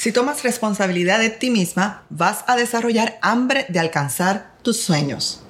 [0.00, 5.42] Si tomas responsabilidad de ti misma, vas a desarrollar hambre de alcanzar tus sueños.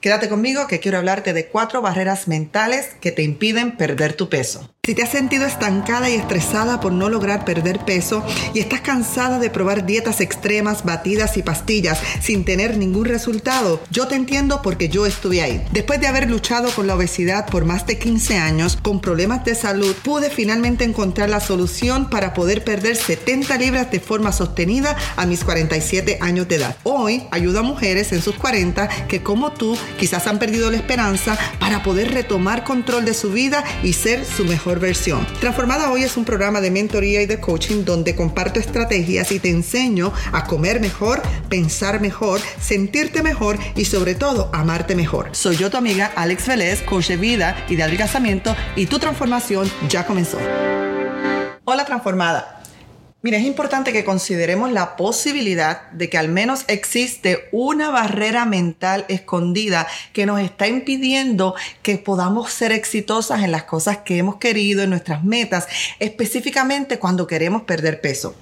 [0.00, 4.72] Quédate conmigo que quiero hablarte de cuatro barreras mentales que te impiden perder tu peso.
[4.88, 8.24] Si te has sentido estancada y estresada por no lograr perder peso
[8.54, 14.08] y estás cansada de probar dietas extremas, batidas y pastillas sin tener ningún resultado, yo
[14.08, 15.62] te entiendo porque yo estuve ahí.
[15.72, 19.54] Después de haber luchado con la obesidad por más de 15 años, con problemas de
[19.54, 25.26] salud, pude finalmente encontrar la solución para poder perder 70 libras de forma sostenida a
[25.26, 26.76] mis 47 años de edad.
[26.84, 31.38] Hoy ayudo a mujeres en sus 40 que como tú quizás han perdido la esperanza
[31.58, 34.77] para poder retomar control de su vida y ser su mejor
[35.40, 39.50] Transformada Hoy es un programa de mentoría y de coaching donde comparto estrategias y te
[39.50, 45.30] enseño a comer mejor, pensar mejor, sentirte mejor y sobre todo amarte mejor.
[45.32, 49.70] Soy yo tu amiga Alex Vélez, coach de vida y de adelgazamiento y tu transformación
[49.88, 50.38] ya comenzó.
[51.64, 52.57] Hola transformada.
[53.20, 59.06] Mira, es importante que consideremos la posibilidad de que al menos existe una barrera mental
[59.08, 64.84] escondida que nos está impidiendo que podamos ser exitosas en las cosas que hemos querido,
[64.84, 65.66] en nuestras metas,
[65.98, 68.36] específicamente cuando queremos perder peso.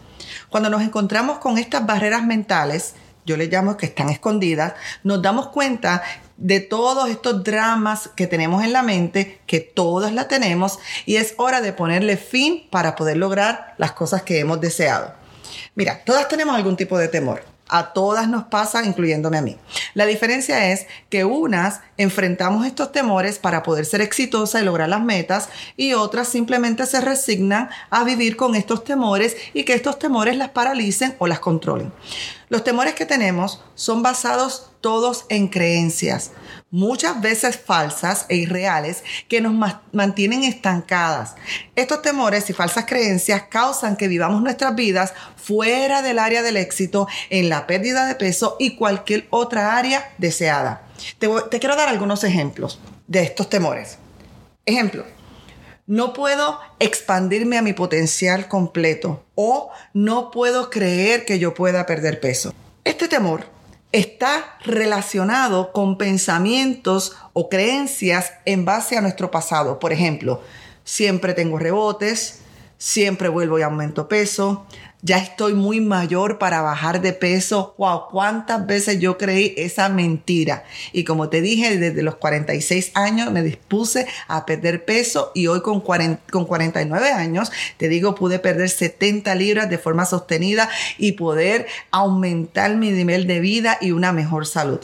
[0.50, 5.48] Cuando nos encontramos con estas barreras mentales, yo le llamo que están escondidas, nos damos
[5.48, 6.02] cuenta
[6.36, 11.34] de todos estos dramas que tenemos en la mente, que todas la tenemos, y es
[11.38, 15.14] hora de ponerle fin para poder lograr las cosas que hemos deseado.
[15.74, 17.42] Mira, todas tenemos algún tipo de temor.
[17.68, 19.56] A todas nos pasa, incluyéndome a mí.
[19.94, 25.02] La diferencia es que unas enfrentamos estos temores para poder ser exitosas y lograr las
[25.02, 30.36] metas y otras simplemente se resignan a vivir con estos temores y que estos temores
[30.36, 31.92] las paralicen o las controlen.
[32.48, 36.30] Los temores que tenemos son basados todos en creencias,
[36.70, 39.52] muchas veces falsas e irreales, que nos
[39.90, 41.34] mantienen estancadas.
[41.74, 47.08] Estos temores y falsas creencias causan que vivamos nuestras vidas fuera del área del éxito,
[47.30, 50.86] en la pérdida de peso y cualquier otra área deseada.
[51.18, 53.98] Te, te quiero dar algunos ejemplos de estos temores.
[54.66, 55.04] Ejemplo,
[55.88, 62.20] no puedo expandirme a mi potencial completo o no puedo creer que yo pueda perder
[62.20, 62.54] peso.
[62.84, 63.55] Este temor
[63.92, 69.78] está relacionado con pensamientos o creencias en base a nuestro pasado.
[69.78, 70.42] Por ejemplo,
[70.84, 72.40] siempre tengo rebotes,
[72.78, 74.66] siempre vuelvo y aumento peso,
[75.06, 77.74] ya estoy muy mayor para bajar de peso.
[77.78, 80.64] Wow, cuántas veces yo creí esa mentira.
[80.92, 85.62] Y como te dije, desde los 46 años me dispuse a perder peso y hoy
[85.62, 90.68] con, con 49 años, te digo, pude perder 70 libras de forma sostenida
[90.98, 94.80] y poder aumentar mi nivel de vida y una mejor salud.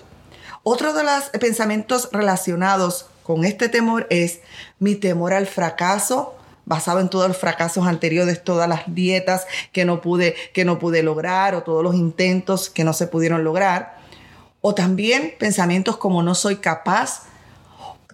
[0.62, 4.38] Otro de los pensamientos relacionados con este temor es
[4.78, 10.00] mi temor al fracaso basado en todos los fracasos anteriores, todas las dietas que no
[10.00, 13.98] pude, que no pude lograr o todos los intentos que no se pudieron lograr.
[14.60, 17.24] O también pensamientos como no soy capaz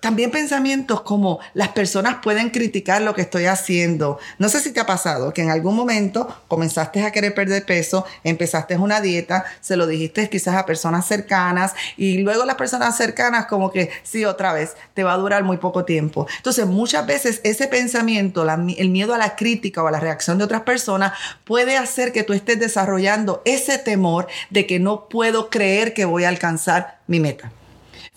[0.00, 4.18] también pensamientos como las personas pueden criticar lo que estoy haciendo.
[4.38, 8.04] No sé si te ha pasado que en algún momento comenzaste a querer perder peso,
[8.24, 13.46] empezaste una dieta, se lo dijiste quizás a personas cercanas y luego las personas cercanas
[13.46, 16.26] como que sí, otra vez, te va a durar muy poco tiempo.
[16.36, 20.44] Entonces muchas veces ese pensamiento, el miedo a la crítica o a la reacción de
[20.44, 21.12] otras personas
[21.44, 26.24] puede hacer que tú estés desarrollando ese temor de que no puedo creer que voy
[26.24, 27.52] a alcanzar mi meta.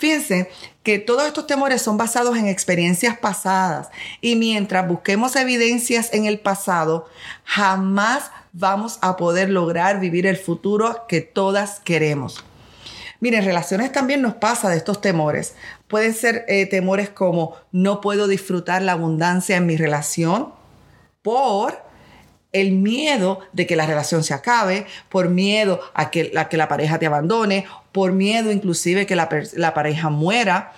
[0.01, 0.49] Fíjense
[0.81, 3.89] que todos estos temores son basados en experiencias pasadas
[4.19, 7.07] y mientras busquemos evidencias en el pasado,
[7.43, 12.43] jamás vamos a poder lograr vivir el futuro que todas queremos.
[13.19, 15.53] Miren, relaciones también nos pasa de estos temores.
[15.87, 20.51] Pueden ser eh, temores como no puedo disfrutar la abundancia en mi relación
[21.21, 21.79] por
[22.53, 26.97] el miedo de que la relación se acabe, por miedo a que, que la pareja
[26.97, 29.29] te abandone, por miedo inclusive que la,
[29.73, 30.73] pareja muera.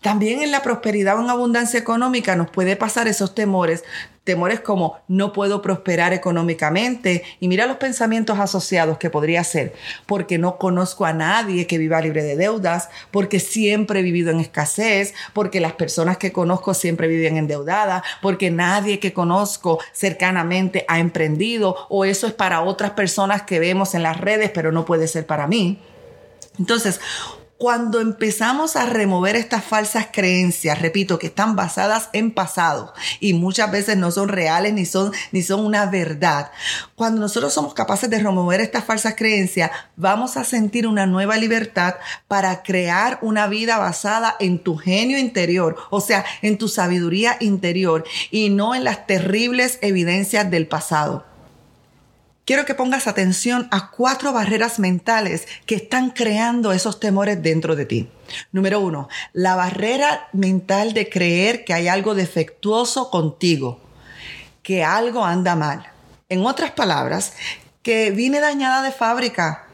[0.00, 3.84] También en la prosperidad o en abundancia económica nos puede pasar esos temores,
[4.24, 9.74] temores como no puedo prosperar económicamente y mira los pensamientos asociados que podría ser,
[10.06, 14.40] porque no conozco a nadie que viva libre de deudas, porque siempre he vivido en
[14.40, 20.98] escasez, porque las personas que conozco siempre viven endeudadas, porque nadie que conozco cercanamente ha
[20.98, 25.06] emprendido o eso es para otras personas que vemos en las redes, pero no puede
[25.06, 25.78] ser para mí.
[26.58, 27.00] Entonces,
[27.62, 33.70] cuando empezamos a remover estas falsas creencias, repito, que están basadas en pasado y muchas
[33.70, 36.50] veces no son reales ni son, ni son una verdad,
[36.96, 41.94] cuando nosotros somos capaces de remover estas falsas creencias, vamos a sentir una nueva libertad
[42.26, 48.02] para crear una vida basada en tu genio interior, o sea, en tu sabiduría interior
[48.32, 51.31] y no en las terribles evidencias del pasado.
[52.44, 57.86] Quiero que pongas atención a cuatro barreras mentales que están creando esos temores dentro de
[57.86, 58.10] ti.
[58.50, 63.80] Número uno, la barrera mental de creer que hay algo defectuoso contigo,
[64.62, 65.86] que algo anda mal.
[66.28, 67.34] En otras palabras,
[67.82, 69.66] que vine dañada de fábrica.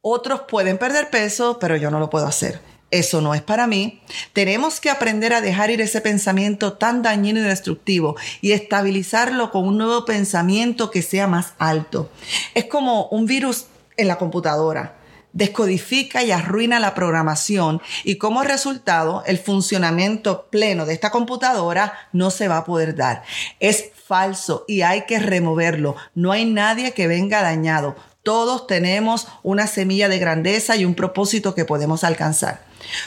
[0.00, 4.00] Otros pueden perder peso, pero yo no lo puedo hacer eso no es para mí.
[4.32, 9.66] Tenemos que aprender a dejar ir ese pensamiento tan dañino y destructivo y estabilizarlo con
[9.66, 12.10] un nuevo pensamiento que sea más alto.
[12.54, 13.66] Es como un virus
[13.96, 14.96] en la computadora.
[15.32, 22.32] Descodifica y arruina la programación y como resultado el funcionamiento pleno de esta computadora no
[22.32, 23.22] se va a poder dar.
[23.60, 25.94] Es falso y hay que removerlo.
[26.16, 27.94] No hay nadie que venga dañado.
[28.22, 32.64] Todos tenemos una semilla de grandeza y un propósito que podemos alcanzar.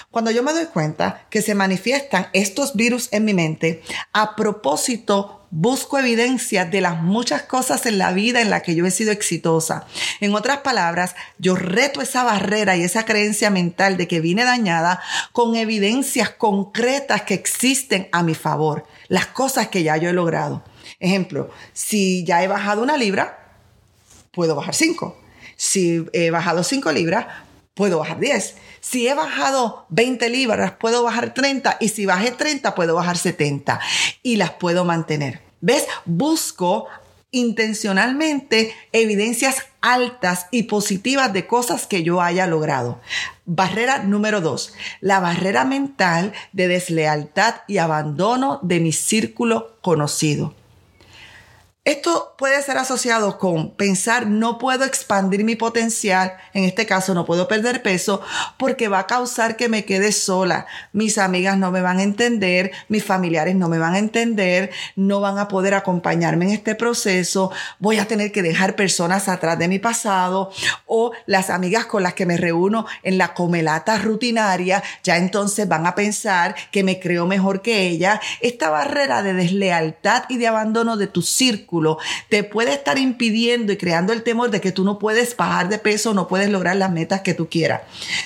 [0.10, 5.46] Cuando yo me doy cuenta que se manifiestan estos virus en mi mente, a propósito
[5.52, 9.12] busco evidencia de las muchas cosas en la vida en la que yo he sido
[9.12, 9.86] exitosa.
[10.20, 15.00] En otras palabras, yo reto esa barrera y esa creencia mental de que vine dañada
[15.32, 20.64] con evidencias concretas que existen a mi favor, las cosas que ya yo he logrado.
[21.00, 23.43] Ejemplo, si ya he bajado una libra,
[24.34, 25.18] puedo bajar 5.
[25.56, 27.28] Si he bajado 5 libras,
[27.74, 28.56] puedo bajar 10.
[28.82, 33.80] Si he bajado 20 libras, puedo bajar 30 y si bajé 30, puedo bajar 70
[34.24, 35.42] y las puedo mantener.
[35.62, 35.86] ¿Ves?
[36.06, 36.88] Busco
[37.32, 43.02] intencionalmente evidencias altas y positivas de cosas que yo haya logrado.
[43.46, 50.54] Barrera número dos, la barrera mental de deslealtad y abandono de mi círculo conocido.
[51.86, 57.26] Esto puede ser asociado con pensar no puedo expandir mi potencial, en este caso no
[57.26, 58.22] puedo perder peso,
[58.58, 60.66] porque va a causar que me quede sola.
[60.94, 65.20] Mis amigas no me van a entender, mis familiares no me van a entender, no
[65.20, 69.68] van a poder acompañarme en este proceso, voy a tener que dejar personas atrás de
[69.68, 70.54] mi pasado
[70.86, 75.86] o las amigas con las que me reúno en la comelata rutinaria, ya entonces van
[75.86, 78.22] a pensar que me creo mejor que ella.
[78.40, 81.73] Esta barrera de deslealtad y de abandono de tu círculo
[82.30, 85.78] te puede estar impidiendo y creando el temor de que tú no puedes bajar de
[85.78, 87.82] peso, no puedes lograr las metas que tú quieras.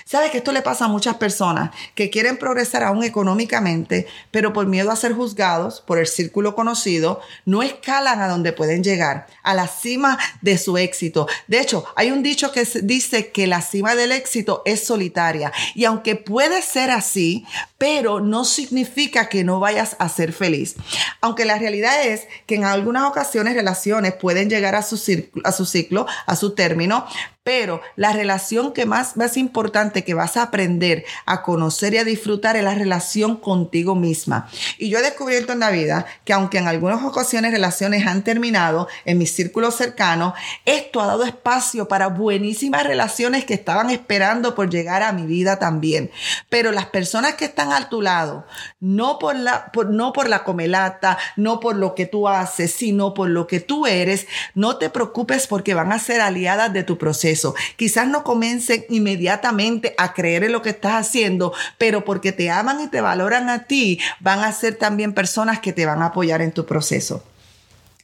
[0.06, 4.68] Sabes que esto le pasa a muchas personas que quieren progresar aún económicamente, pero por
[4.68, 9.54] miedo a ser juzgados por el círculo conocido, no escalan a donde pueden llegar, a
[9.54, 11.28] la cima de su éxito.
[11.48, 15.86] De hecho, hay un dicho que dice que la cima del éxito es solitaria y
[15.86, 17.46] aunque puede ser así,
[17.78, 20.76] pero no significa que no vayas a ser feliz.
[21.22, 25.52] Aunque la realidad es que en algunas ocasiones relaciones pueden llegar a su, ciclo, a
[25.52, 27.06] su ciclo, a su término,
[27.48, 32.04] pero la relación que más, más importante que vas a aprender a conocer y a
[32.04, 34.50] disfrutar es la relación contigo misma.
[34.78, 38.90] Y yo he descubierto en la vida que aunque en algunas ocasiones relaciones han terminado
[39.06, 40.34] en mi círculo cercano,
[40.66, 45.58] esto ha dado espacio para buenísimas relaciones que estaban esperando por llegar a mi vida
[45.58, 46.12] también.
[46.50, 48.46] Pero las personas que están a tu lado,
[48.82, 53.27] no por la, no por la comelata, no por lo que tú haces, sino por
[53.34, 57.56] lo que tú eres, no te preocupes porque van a ser aliadas de tu proceso.
[57.76, 62.82] Quizás no comiencen inmediatamente a creer en lo que estás haciendo, pero porque te aman
[62.82, 66.42] y te valoran a ti, van a ser también personas que te van a apoyar
[66.42, 67.24] en tu proceso.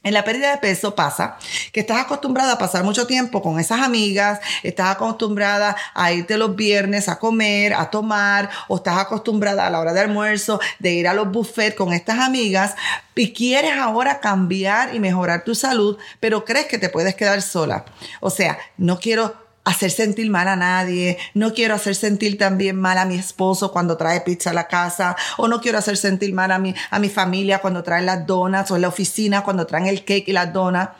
[0.04, 1.38] En la pérdida de peso pasa
[1.72, 6.54] que estás acostumbrada a pasar mucho tiempo con esas amigas, estás acostumbrada a irte los
[6.54, 11.08] viernes a comer, a tomar, o estás acostumbrada a la hora de almuerzo de ir
[11.08, 12.74] a los buffets con estas amigas
[13.14, 17.86] y quieres ahora cambiar y mejorar tu salud, pero crees que te puedes quedar sola.
[18.20, 22.98] O sea, no quiero hacer sentir mal a nadie, no quiero hacer sentir también mal
[22.98, 26.52] a mi esposo cuando trae pizza a la casa, o no quiero hacer sentir mal
[26.52, 29.86] a mi, a mi familia cuando traen las donas, o en la oficina cuando traen
[29.86, 30.90] el cake y las donas.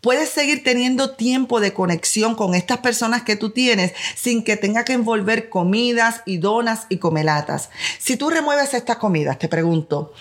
[0.00, 4.84] Puedes seguir teniendo tiempo de conexión con estas personas que tú tienes sin que tenga
[4.84, 7.70] que envolver comidas y donas y comelatas.
[7.98, 10.12] Si tú remueves estas comidas, te pregunto,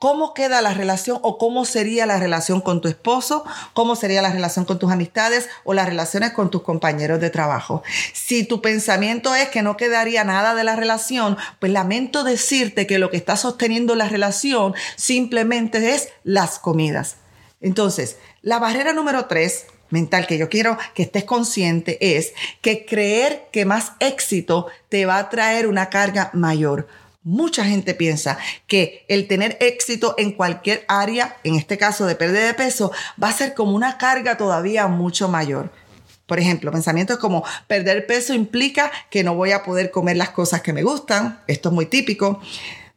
[0.00, 3.44] ¿Cómo queda la relación o cómo sería la relación con tu esposo?
[3.74, 7.82] ¿Cómo sería la relación con tus amistades o las relaciones con tus compañeros de trabajo?
[8.14, 12.98] Si tu pensamiento es que no quedaría nada de la relación, pues lamento decirte que
[12.98, 17.16] lo que está sosteniendo la relación simplemente es las comidas.
[17.60, 23.48] Entonces, la barrera número tres mental que yo quiero que estés consciente es que creer
[23.52, 26.88] que más éxito te va a traer una carga mayor.
[27.22, 32.46] Mucha gente piensa que el tener éxito en cualquier área, en este caso de pérdida
[32.46, 35.70] de peso, va a ser como una carga todavía mucho mayor.
[36.24, 40.62] Por ejemplo, pensamientos como perder peso implica que no voy a poder comer las cosas
[40.62, 41.42] que me gustan.
[41.46, 42.40] Esto es muy típico.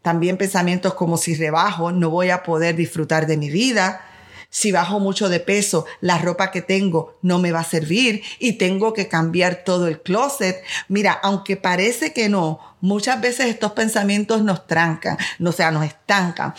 [0.01, 4.05] También pensamientos como si rebajo, no voy a poder disfrutar de mi vida.
[4.53, 8.53] Si bajo mucho de peso, la ropa que tengo no me va a servir y
[8.53, 10.63] tengo que cambiar todo el closet.
[10.87, 16.53] Mira, aunque parece que no, muchas veces estos pensamientos nos trancan, o sea, nos estancan.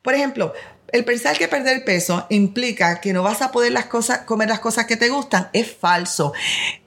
[0.00, 0.52] Por ejemplo,
[0.92, 4.58] el pensar que perder peso implica que no vas a poder las cosas, comer las
[4.58, 6.32] cosas que te gustan es falso.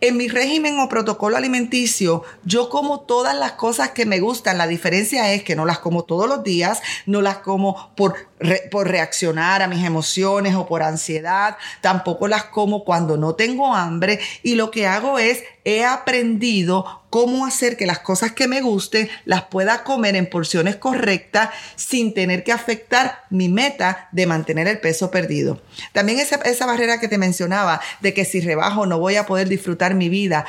[0.02, 4.58] En mi régimen o protocolo alimenticio, yo como todas las cosas que me gustan.
[4.58, 8.28] La diferencia es que no las como todos los días, no las como por,
[8.72, 14.20] por reaccionar a mis emociones o por ansiedad, tampoco las como cuando no tengo hambre
[14.42, 19.10] y lo que hago es he aprendido cómo hacer que las cosas que me gusten
[19.26, 24.80] las pueda comer en porciones correctas sin tener que afectar mi meta de mantener el
[24.80, 25.62] peso perdido.
[25.94, 29.48] También esa, esa barrera que te mencionaba de que si rebajo no voy a poder
[29.48, 30.46] disfrutar mi vida.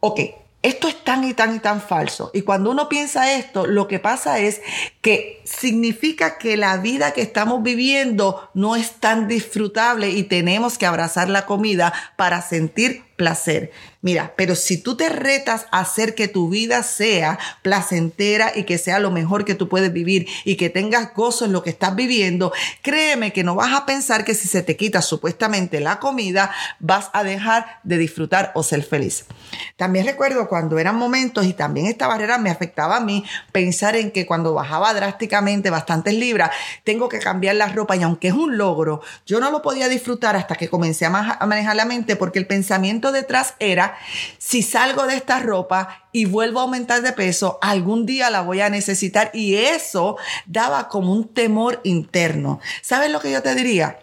[0.00, 0.20] Ok,
[0.66, 2.32] esto es tan y tan y tan falso.
[2.34, 4.60] Y cuando uno piensa esto, lo que pasa es
[5.06, 10.86] que significa que la vida que estamos viviendo no es tan disfrutable y tenemos que
[10.86, 13.70] abrazar la comida para sentir placer.
[14.02, 18.78] Mira, pero si tú te retas a hacer que tu vida sea placentera y que
[18.78, 21.96] sea lo mejor que tú puedes vivir y que tengas gozo en lo que estás
[21.96, 26.52] viviendo, créeme que no vas a pensar que si se te quita supuestamente la comida,
[26.78, 29.24] vas a dejar de disfrutar o ser feliz.
[29.76, 34.12] También recuerdo cuando eran momentos y también esta barrera me afectaba a mí, pensar en
[34.12, 36.50] que cuando bajaba drásticamente bastantes libras,
[36.82, 40.34] tengo que cambiar la ropa y aunque es un logro, yo no lo podía disfrutar
[40.34, 41.10] hasta que comencé a
[41.46, 43.96] manejar la mente porque el pensamiento detrás era,
[44.38, 48.60] si salgo de esta ropa y vuelvo a aumentar de peso, algún día la voy
[48.60, 49.30] a necesitar.
[49.34, 52.60] Y eso daba como un temor interno.
[52.82, 53.98] ¿Sabes lo que yo te diría?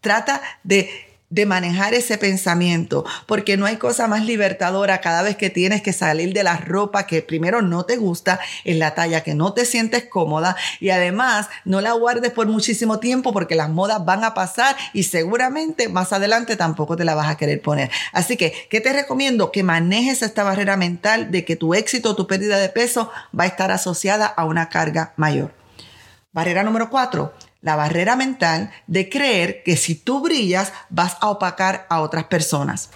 [0.00, 5.48] Trata de de manejar ese pensamiento, porque no hay cosa más libertadora cada vez que
[5.48, 9.34] tienes que salir de la ropa que primero no te gusta, en la talla que
[9.34, 14.04] no te sientes cómoda y además no la guardes por muchísimo tiempo porque las modas
[14.04, 17.90] van a pasar y seguramente más adelante tampoco te la vas a querer poner.
[18.12, 19.52] Así que, ¿qué te recomiendo?
[19.52, 23.44] Que manejes esta barrera mental de que tu éxito o tu pérdida de peso va
[23.44, 25.52] a estar asociada a una carga mayor.
[26.32, 31.86] Barrera número cuatro, la barrera mental de creer que si tú brillas vas a opacar
[31.88, 32.90] a otras personas.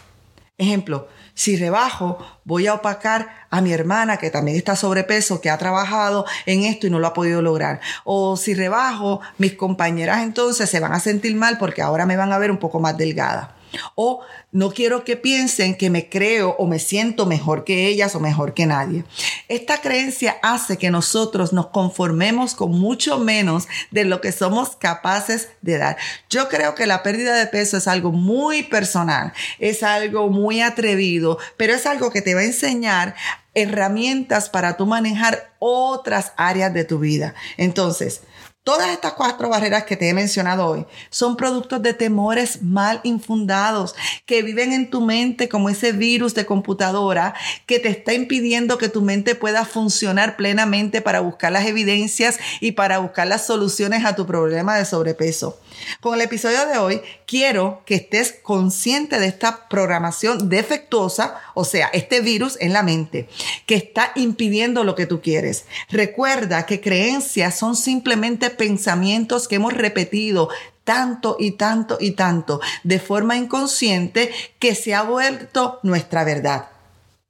[0.56, 5.58] Ejemplo, si rebajo, voy a opacar a mi hermana que también está sobrepeso, que ha
[5.58, 7.80] trabajado en esto y no lo ha podido lograr.
[8.04, 12.32] O si rebajo, mis compañeras entonces se van a sentir mal porque ahora me van
[12.32, 13.56] a ver un poco más delgada.
[13.94, 14.20] O
[14.52, 18.54] no quiero que piensen que me creo o me siento mejor que ellas o mejor
[18.54, 19.04] que nadie.
[19.48, 25.48] Esta creencia hace que nosotros nos conformemos con mucho menos de lo que somos capaces
[25.62, 25.96] de dar.
[26.30, 31.38] Yo creo que la pérdida de peso es algo muy personal, es algo muy atrevido,
[31.56, 33.14] pero es algo que te va a enseñar
[33.54, 37.34] herramientas para tú manejar otras áreas de tu vida.
[37.56, 38.22] Entonces,
[38.64, 43.94] Todas estas cuatro barreras que te he mencionado hoy son productos de temores mal infundados
[44.24, 47.34] que viven en tu mente como ese virus de computadora
[47.66, 52.72] que te está impidiendo que tu mente pueda funcionar plenamente para buscar las evidencias y
[52.72, 55.60] para buscar las soluciones a tu problema de sobrepeso.
[56.00, 61.88] Con el episodio de hoy quiero que estés consciente de esta programación defectuosa, o sea,
[61.88, 63.28] este virus en la mente
[63.66, 65.66] que está impidiendo lo que tú quieres.
[65.88, 70.48] Recuerda que creencias son simplemente pensamientos que hemos repetido
[70.84, 76.68] tanto y tanto y tanto de forma inconsciente que se ha vuelto nuestra verdad.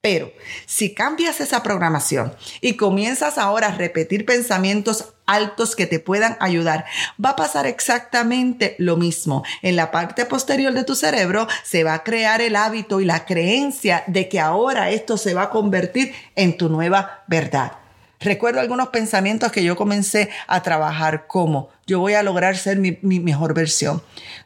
[0.01, 0.31] Pero
[0.67, 6.85] si cambias esa programación y comienzas ahora a repetir pensamientos altos que te puedan ayudar,
[7.23, 9.45] va a pasar exactamente lo mismo.
[9.63, 13.25] En la parte posterior de tu cerebro se va a crear el hábito y la
[13.25, 17.84] creencia de que ahora esto se va a convertir en tu nueva verdad.
[18.25, 22.99] Recuerdo algunos pensamientos que yo comencé a trabajar como yo voy a lograr ser mi,
[23.03, 24.03] mejor versión.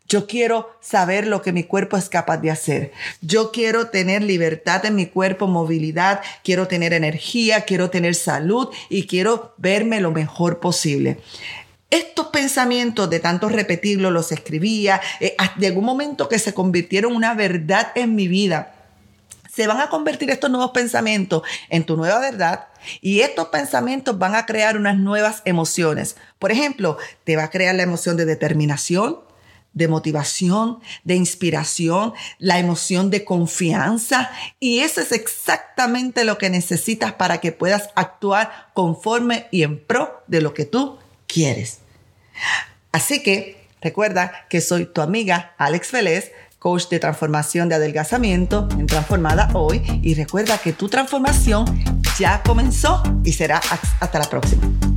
[0.08, 2.92] Yo quiero saber lo que mi cuerpo es capaz de hacer.
[3.20, 9.06] Yo quiero tener libertad en mi cuerpo, movilidad, quiero tener energía, quiero tener salud y
[9.06, 11.20] quiero verme lo mejor posible.
[11.88, 17.16] Estos pensamientos de tanto repetirlo, los escribía, eh, llegó un momento que se convirtieron en
[17.16, 18.74] una verdad en mi vida
[19.58, 22.67] se van a convertir estos nuevos pensamientos en tu nueva verdad
[23.00, 26.16] y estos pensamientos van a crear unas nuevas emociones.
[26.38, 29.20] Por ejemplo, te va a crear la emoción de determinación,
[29.72, 34.30] de motivación, de inspiración, la emoción de confianza.
[34.60, 40.22] Y eso es exactamente lo que necesitas para que puedas actuar conforme y en pro
[40.26, 41.80] de lo que tú quieres.
[42.92, 48.86] Así que recuerda que soy tu amiga Alex Félez coach de transformación de adelgazamiento en
[48.86, 51.66] Transformada Hoy y recuerda que tu transformación
[52.18, 53.60] ya comenzó y será
[54.00, 54.87] hasta la próxima.